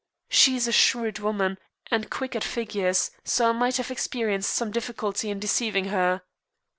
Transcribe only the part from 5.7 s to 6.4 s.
her.